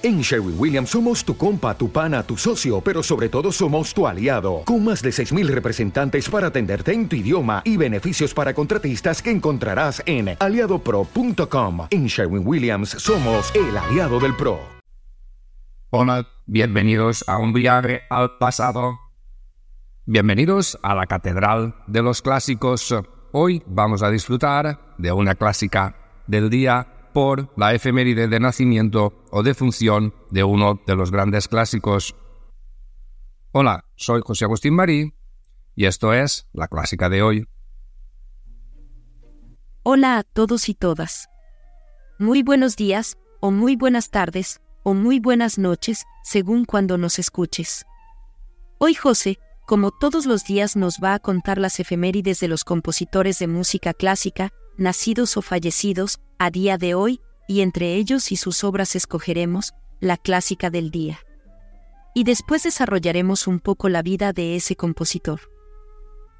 [0.00, 4.06] En Sherwin Williams somos tu compa, tu pana, tu socio, pero sobre todo somos tu
[4.06, 9.20] aliado, con más de 6.000 representantes para atenderte en tu idioma y beneficios para contratistas
[9.20, 11.88] que encontrarás en aliadopro.com.
[11.90, 14.60] En Sherwin Williams somos el aliado del PRO.
[15.90, 19.00] Hola, bienvenidos a un viaje al pasado.
[20.06, 22.94] Bienvenidos a la Catedral de los Clásicos.
[23.32, 25.96] Hoy vamos a disfrutar de una clásica
[26.28, 26.86] del día
[27.18, 32.14] por la efeméride de nacimiento o de función de uno de los grandes clásicos.
[33.50, 35.14] Hola, soy José Agustín Marí
[35.74, 37.48] y esto es la clásica de hoy.
[39.82, 41.28] Hola a todos y todas.
[42.20, 47.84] Muy buenos días, o muy buenas tardes, o muy buenas noches, según cuando nos escuches.
[48.78, 53.40] Hoy José, como todos los días, nos va a contar las efemérides de los compositores
[53.40, 58.64] de música clásica, nacidos o fallecidos, a día de hoy, y entre ellos y sus
[58.64, 61.18] obras escogeremos la clásica del día.
[62.14, 65.40] Y después desarrollaremos un poco la vida de ese compositor.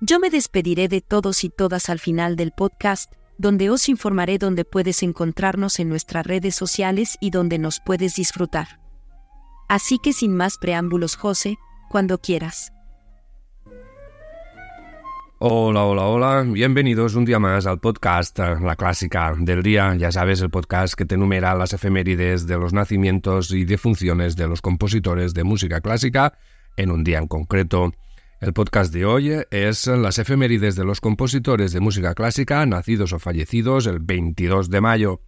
[0.00, 4.64] Yo me despediré de todos y todas al final del podcast, donde os informaré dónde
[4.64, 8.80] puedes encontrarnos en nuestras redes sociales y donde nos puedes disfrutar.
[9.68, 12.72] Así que sin más preámbulos, José, cuando quieras.
[15.41, 19.94] Hola, hola, hola, bienvenidos un día más al podcast La Clásica del Día.
[19.94, 24.48] Ya sabes, el podcast que te enumera las efemérides de los nacimientos y defunciones de
[24.48, 26.36] los compositores de música clásica
[26.77, 27.92] en un día en concreto.
[28.41, 33.20] El podcast de hoy es las efemérides de los compositores de música clásica nacidos o
[33.20, 35.20] fallecidos el 22 de mayo.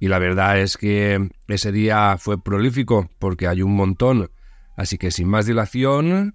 [0.00, 4.28] Y la verdad es que ese día fue prolífico porque hay un montón.
[4.76, 6.34] Así que sin más dilación,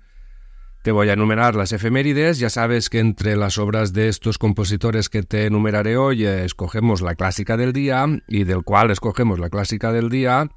[0.88, 2.40] te voy a enumerar las efemérides.
[2.40, 7.02] Ya sabes que entre las obras de estos compositores que te enumeraré hoy eh, escogemos
[7.02, 10.50] la clásica del día y del cual escogemos la clásica del día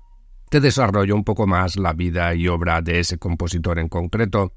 [0.49, 4.53] te desarrollo un poco más la vida y obra de ese compositor en concreto.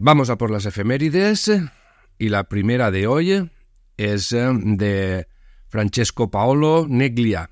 [0.00, 1.52] Vamos a por las efemérides
[2.18, 3.52] y la primera de hoy
[3.96, 5.28] es eh, de
[5.68, 7.50] Francesco Paolo Neglia,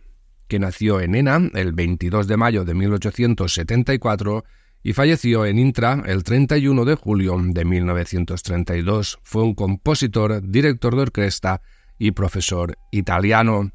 [0.48, 4.42] que nació en Ena el 22 de mayo de 1874
[4.82, 9.18] y falleció en Intra el 31 de julio de 1932.
[9.22, 11.62] Fue un compositor, director de orquesta
[11.98, 13.72] y profesor italiano.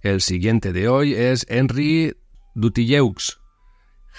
[0.00, 2.16] El siguiente de hoy es Henry
[2.54, 3.40] Dutilleux.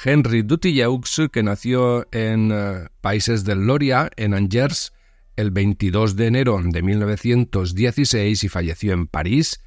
[0.03, 4.91] Henry Dutilleux, que nació en uh, Países del Loria, en Angers,
[5.35, 9.61] el 22 de enero de 1916 y falleció en París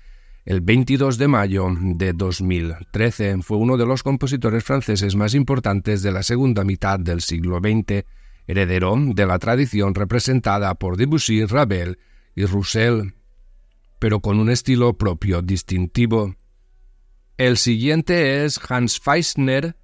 [0.46, 6.12] el 22 de mayo de 2013 fue uno de los compositores franceses más importantes de
[6.12, 8.04] la segunda mitad del siglo XX,
[8.46, 11.98] heredero de la tradición representada por Debussy, Ravel
[12.36, 13.14] y Roussel,
[13.98, 16.36] pero con un estilo propio distintivo.
[17.38, 19.74] El siguiente es Hans Feisner,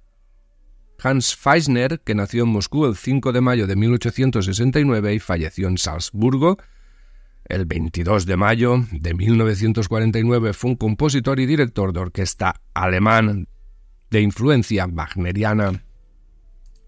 [0.97, 5.77] Hans Feisner, que nació en Moscú el 5 de mayo de 1869 y falleció en
[5.77, 6.57] Salzburgo
[7.45, 13.47] el 22 de mayo de 1949 fue un compositor y director de orquesta alemán
[14.09, 15.83] de influencia wagneriana.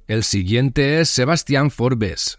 [0.08, 2.38] El siguiente es Sebastián Forbes,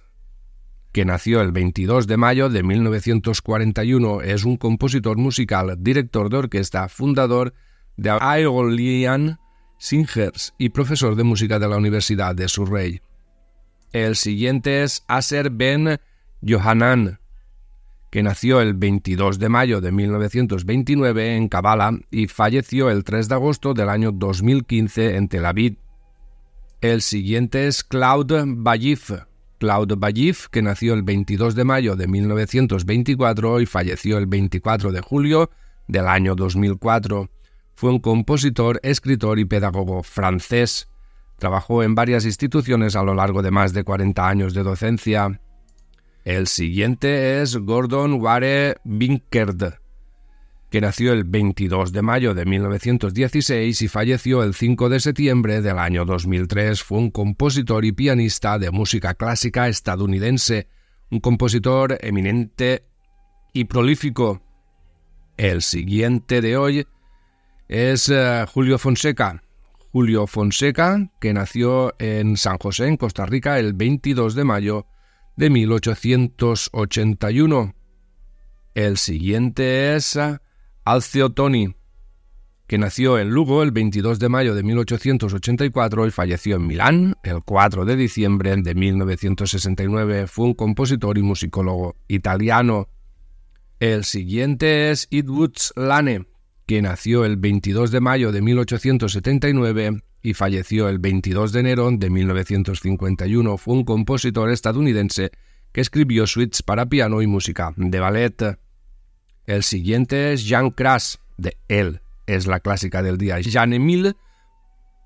[0.93, 4.23] que nació el 22 de mayo de 1941.
[4.23, 7.53] Es un compositor musical, director de orquesta, fundador
[7.97, 9.39] de Aeolian
[9.79, 13.01] Singers y profesor de música de la Universidad de Surrey.
[13.93, 15.99] El siguiente es Aser Ben
[16.47, 17.19] Johanan,
[18.17, 23.35] que nació el 22 de mayo de 1929 en Kabbalah y falleció el 3 de
[23.35, 25.77] agosto del año 2015 en Tel Aviv.
[26.81, 29.11] El siguiente es Claude Ballif.
[29.59, 35.03] Claude Ballif, que nació el 22 de mayo de 1924 y falleció el 24 de
[35.03, 35.51] julio
[35.87, 37.29] del año 2004.
[37.75, 40.89] Fue un compositor, escritor y pedagogo francés.
[41.39, 45.39] Trabajó en varias instituciones a lo largo de más de 40 años de docencia.
[46.27, 49.75] El siguiente es Gordon Ware Binkerd,
[50.71, 55.79] que nació el 22 de mayo de 1916 y falleció el 5 de septiembre del
[55.79, 56.83] año 2003.
[56.83, 60.67] Fue un compositor y pianista de música clásica estadounidense,
[61.13, 62.83] un compositor eminente
[63.53, 64.43] y prolífico.
[65.37, 66.87] El siguiente de hoy
[67.69, 69.45] es uh, Julio Fonseca.
[69.93, 74.87] Julio Fonseca, que nació en San José, en Costa Rica, el 22 de mayo
[75.37, 77.75] de 1881.
[78.75, 80.19] El siguiente es
[80.85, 81.77] Alcio Toni,
[82.67, 87.43] que nació en Lugo el 22 de mayo de 1884 y falleció en Milán el
[87.43, 90.27] 4 de diciembre de 1969.
[90.27, 92.89] Fue un compositor y musicólogo italiano.
[93.79, 96.27] El siguiente es Edward Lane,
[96.67, 102.11] que nació el 22 de mayo de 1879 y falleció el 22 de enero de
[102.11, 103.57] 1951.
[103.59, 105.31] Fue un compositor estadounidense
[105.71, 108.59] que escribió suites para piano y música de ballet.
[109.45, 113.39] El siguiente es Jean Cras, de él es la clásica del día.
[113.39, 114.15] Jean-Émile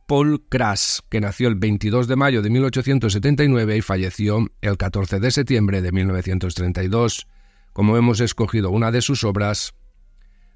[0.07, 5.31] Paul Cras, que nació el 22 de mayo de 1879 y falleció el 14 de
[5.31, 7.27] septiembre de 1932.
[7.75, 9.75] Como hemos escogido una de sus obras,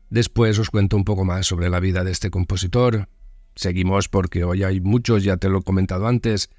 [0.09, 3.11] después os cuento un poco más sobre la vida de este compositor.
[3.55, 6.51] Seguimos porque hoy hay muchos, ya te lo he comentado antes.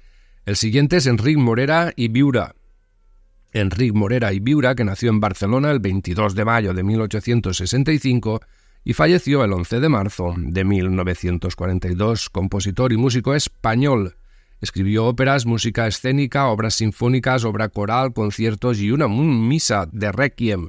[0.44, 2.54] El siguiente es Enric Morera y Viura.
[3.52, 8.40] Enric Morera y Viura, que nació en Barcelona el 22 de mayo de 1865
[8.84, 14.16] y falleció el 11 de marzo de 1942, compositor y músico español.
[14.60, 20.68] Escribió óperas, música escénica, obras sinfónicas, obra coral, conciertos y una misa de requiem.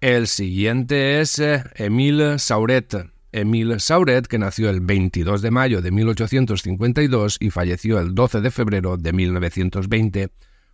[0.00, 3.11] El siguiente es eh, Émile Sauret.
[3.32, 8.50] Émile Sauret, que nació el 22 de mayo de 1852 y falleció el 12 de
[8.50, 10.28] febrero de 1920,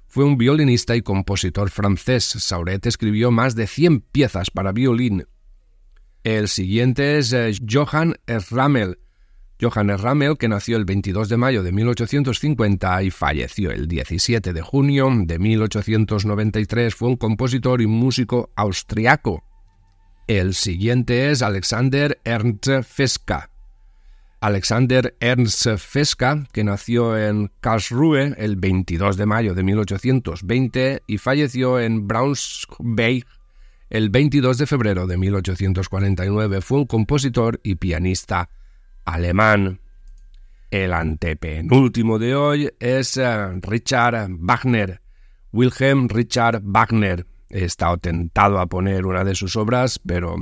[0.06, 2.24] fue un violinista y compositor francés.
[2.24, 5.24] Sauret escribió más de 100 piezas para violín,
[6.24, 8.98] el siguiente es eh, Johann Erramel.
[9.60, 14.60] Johann Erramel, que nació el 22 de mayo de 1850 y falleció el 17 de
[14.60, 19.47] junio de 1893, fue un compositor y músico austriaco.
[20.28, 23.50] El siguiente es Alexander Ernst Feska.
[24.40, 31.80] Alexander Ernst Feska, que nació en Karlsruhe el 22 de mayo de 1820 y falleció
[31.80, 33.24] en Braunschweig
[33.90, 38.50] el 22 de febrero de 1849 fue un compositor y pianista
[39.06, 39.80] alemán.
[40.70, 45.00] El antepenúltimo de hoy es eh, Richard Wagner.
[45.52, 47.24] Wilhelm Richard Wagner.
[47.50, 50.36] He estado tentado a poner una de sus obras, pero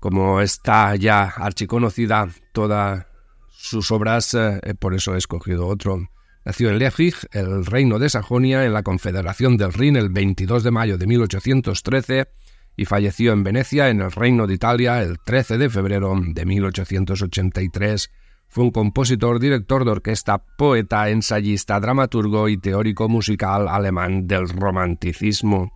[0.00, 3.06] como está ya archiconocida todas
[3.50, 6.08] sus obras, eh, por eso he escogido otro.
[6.44, 10.70] Nació en Leipzig, el reino de Sajonia, en la Confederación del Rin el 22 de
[10.70, 12.28] mayo de 1813
[12.76, 18.10] y falleció en Venecia, en el Reino de Italia, el 13 de febrero de 1883.
[18.54, 25.72] Fue un compositor, director de orquesta, poeta, ensayista, dramaturgo y teórico musical alemán del romanticismo.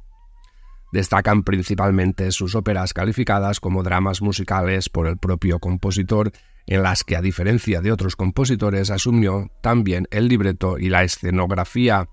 [0.93, 6.31] Destacan principalmente sus óperas calificadas como dramas musicales por el propio compositor
[6.69, 12.09] en las que, a diferencia de otros compositores, asumió también el libreto y la escenografía.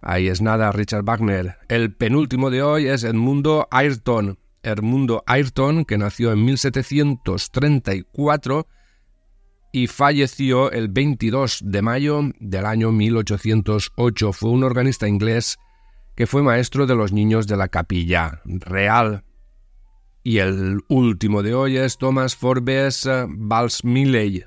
[0.00, 1.58] Ahí es nada, Richard Wagner.
[1.68, 4.38] El penúltimo de hoy es Edmundo Ayrton.
[4.62, 8.66] Edmundo Ayrton, que nació en 1734
[9.76, 14.32] y falleció el 22 de mayo del año 1808.
[14.32, 15.58] Fue un organista inglés
[16.14, 19.22] que fue maestro de los niños de la capilla real.
[20.22, 24.38] Y el último de hoy es Thomas Forbes Valls-Milley.
[24.38, 24.46] Eh,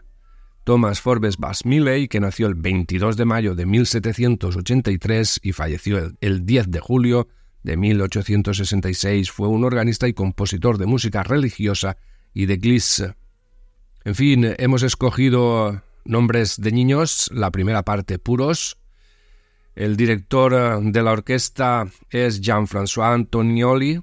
[0.63, 6.71] Thomas Forbes Valls-Milley, que nació el 22 de mayo de 1783 y falleció el 10
[6.71, 7.27] de julio
[7.61, 11.97] de 1866, fue un organista y compositor de música religiosa
[12.33, 13.13] y de glisse.
[14.09, 18.79] En fin, hemos escogido nombres de niños, la primera parte puros.
[19.75, 24.01] El director de la orquesta es Jean-François Antonioli,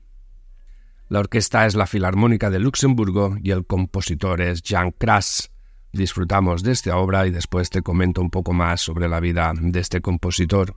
[1.09, 5.51] la orquesta es la Filarmónica de Luxemburgo y el compositor es Jean Cras.
[5.93, 9.81] Disfrutamos de esta obra y después te comento un poco más sobre la vida de
[9.81, 10.77] este compositor.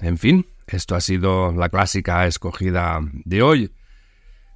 [0.00, 3.72] En fin, esto ha sido la clásica escogida de hoy.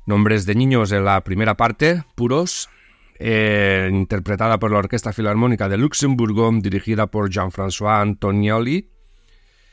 [0.07, 2.69] Nombres de niños en la primera parte, puros,
[3.19, 8.91] eh, interpretada por la Orquesta Filarmónica de Luxemburgo, dirigida por Jean-François Antonioli.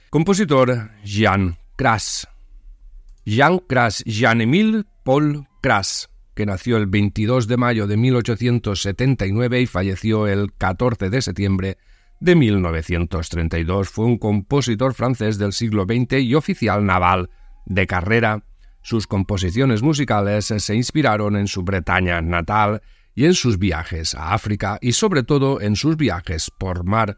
[0.09, 2.27] Compositor Jean Cras.
[3.25, 10.27] Jean Cras, Jean-Émile Paul Cras, que nació el 22 de mayo de 1879 y falleció
[10.27, 11.77] el 14 de septiembre
[12.19, 13.89] de 1932.
[13.89, 17.29] Fue un compositor francés del siglo XX y oficial naval
[17.65, 18.43] de carrera.
[18.81, 22.81] Sus composiciones musicales se inspiraron en su Bretaña natal
[23.15, 27.17] y en sus viajes a África y sobre todo en sus viajes por mar.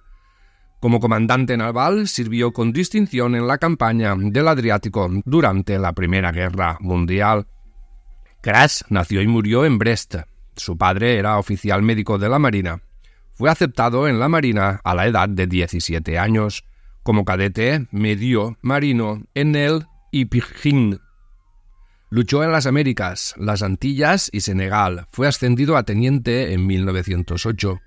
[0.79, 6.77] Como comandante naval sirvió con distinción en la campaña del Adriático durante la Primera Guerra
[6.79, 7.47] Mundial.
[8.41, 10.15] Crash nació y murió en Brest.
[10.55, 12.81] Su padre era oficial médico de la Marina.
[13.39, 16.65] Fue aceptado en la Marina a la edad de 17 años.
[17.03, 20.99] Como cadete, medio marino en el Ipigin.
[22.09, 25.07] Luchó en las Américas, las Antillas y Senegal.
[25.09, 27.79] Fue ascendido a teniente en 1908.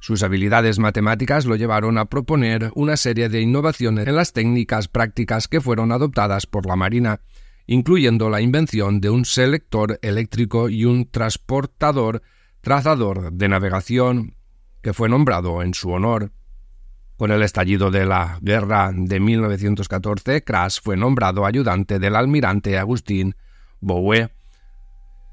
[0.00, 5.48] Sus habilidades matemáticas lo llevaron a proponer una serie de innovaciones en las técnicas prácticas
[5.48, 7.20] que fueron adoptadas por la Marina
[7.66, 12.22] incluyendo la invención de un selector eléctrico y un transportador
[12.60, 14.36] trazador de navegación
[14.82, 16.32] que fue nombrado en su honor.
[17.16, 23.36] Con el estallido de la guerra de 1914, Crash fue nombrado ayudante del almirante Agustín
[23.80, 24.28] Boue.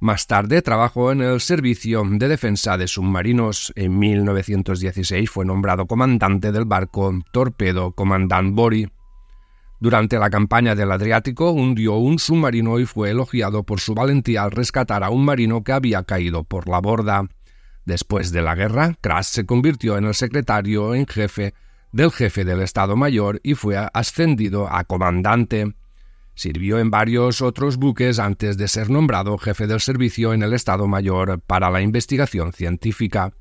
[0.01, 3.73] Más tarde trabajó en el Servicio de Defensa de Submarinos.
[3.75, 8.87] En 1916 fue nombrado comandante del barco Torpedo Comandant Bori.
[9.81, 14.51] Durante la campaña del Adriático hundió un submarino y fue elogiado por su valentía al
[14.51, 17.27] rescatar a un marino que había caído por la borda.
[17.89, 21.55] Después de la guerra, Crash se convirtió en el secretario en jefe
[21.91, 25.73] del jefe del Estado Mayor y fue ascendido a comandante.
[26.35, 30.87] Sirvió en varios otros buques antes de ser nombrado jefe del servicio en el Estado
[30.87, 33.33] Mayor para la investigación científica.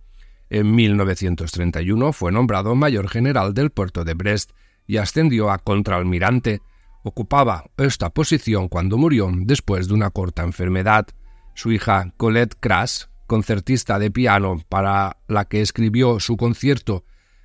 [0.49, 4.52] En 1931 fue nombrado mayor general del puerto de Brest
[4.87, 6.62] y ascendió a contraalmirante.
[7.02, 11.07] Ocupaba esta posición cuando murió después de una corta enfermedad.
[11.55, 17.05] Su hija Colette Crash, concertista de piano para la que escribió su concierto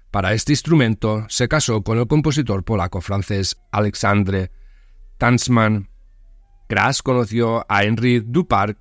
[0.10, 4.52] para este instrumento, se casó con el compositor polaco-francés Alexandre
[5.18, 5.90] Tansman.
[6.68, 8.78] Crash conoció a Henri Duparc,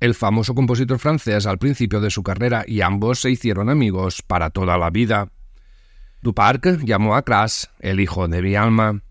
[0.00, 4.50] el famoso compositor francés, al principio de su carrera y ambos se hicieron amigos para
[4.50, 5.30] toda la vida.
[6.22, 9.02] Duparc llamó a Crash el hijo de mi alma.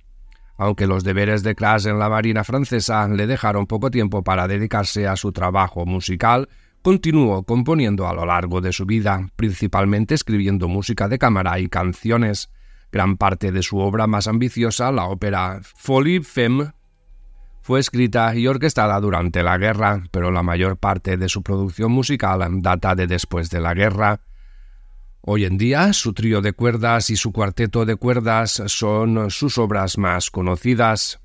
[0.58, 5.08] Aunque los deberes de Crash en la Marina francesa le dejaron poco tiempo para dedicarse
[5.08, 6.50] a su trabajo musical,
[6.82, 12.50] continuó componiendo a lo largo de su vida, principalmente escribiendo música de cámara y canciones.
[12.92, 16.72] Gran parte de su obra más ambiciosa, la ópera Folie Femme,
[17.62, 22.42] fue escrita y orquestada durante la guerra, pero la mayor parte de su producción musical
[22.62, 24.22] data de después de la guerra.
[25.22, 29.98] Hoy en día, su trío de cuerdas y su cuarteto de cuerdas son sus obras
[29.98, 31.20] más conocidas.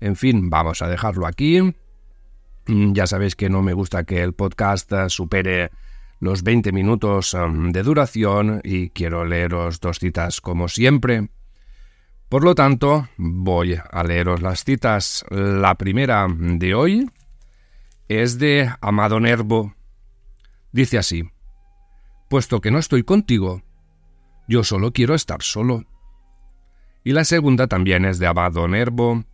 [0.00, 1.74] En fin, vamos a dejarlo aquí.
[2.66, 5.70] Mm, ya sabéis que no me gusta que el podcast supere
[6.18, 11.28] los 20 minutos um, de duración y quiero leeros dos citas como siempre.
[12.28, 15.24] Por lo tanto, voy a leeros las citas.
[15.30, 17.10] La primera de hoy
[18.08, 19.74] es de Amado Nervo.
[20.72, 21.30] Dice así
[22.28, 23.62] puesto que no estoy contigo.
[24.48, 25.84] Yo solo quiero estar solo.
[27.04, 29.24] Y la segunda también es de Abado Nervo.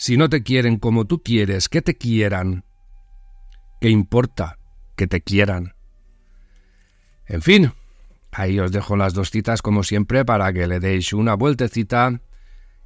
[0.00, 2.64] Si no te quieren como tú quieres que te quieran,
[3.80, 4.56] ¿qué importa
[4.94, 5.74] que te quieran?
[7.26, 7.72] En fin,
[8.30, 12.20] ahí os dejo las dos citas como siempre para que le deis una vueltecita.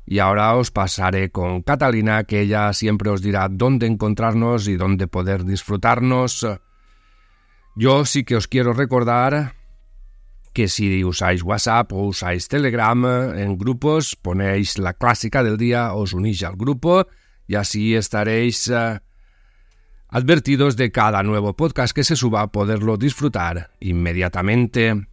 [0.07, 5.07] Y ahora os pasaré con Catalina, que ella siempre os dirá dónde encontrarnos y dónde
[5.07, 6.47] poder disfrutarnos.
[7.77, 9.55] Yo sí que os quiero recordar
[10.53, 13.05] que si usáis WhatsApp o usáis Telegram
[13.37, 17.07] en grupos, ponéis la clásica del día, os unís al grupo
[17.47, 19.01] y así estaréis eh,
[20.09, 25.07] advertidos de cada nuevo podcast que se suba a poderlo disfrutar inmediatamente.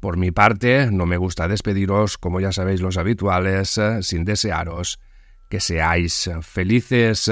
[0.00, 5.00] Por mi parte, no me gusta despediros, como ya sabéis los habituales, eh, sin desearos
[5.48, 7.30] que seáis felices.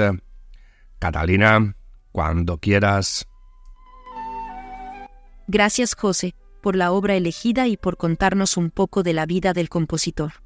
[0.99, 1.75] Catalina,
[2.11, 3.27] cuando quieras.
[5.47, 6.33] Gracias José,
[6.65, 10.41] por la obra elegida y por contarnos un poco de la vida del compositor.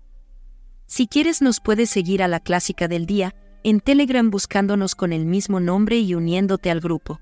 [0.86, 5.26] Si quieres nos puedes seguir a la clásica del día, en Telegram buscándonos con el
[5.26, 7.22] mismo nombre y uniéndote al grupo.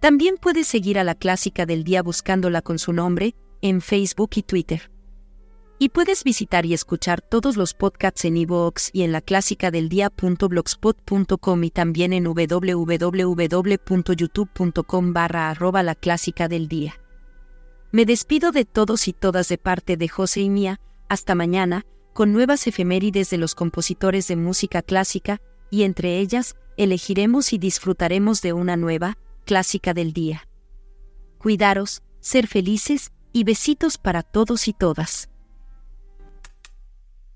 [0.00, 4.42] También puedes seguir a la clásica del día buscándola con su nombre, en Facebook y
[4.42, 4.90] Twitter.
[5.78, 9.20] Y puedes visitar y escuchar todos los podcasts en iVoox y en la
[9.70, 9.90] del
[11.62, 16.94] y también en www.youtube.com barra arroba la clásica del día.
[17.90, 22.32] Me despido de todos y todas de parte de José y mía, hasta mañana, con
[22.32, 28.52] nuevas efemérides de los compositores de música clásica, y entre ellas, elegiremos y disfrutaremos de
[28.52, 30.48] una nueva, clásica del día.
[31.38, 35.30] Cuidaros, ser felices, y besitos para todos y todas.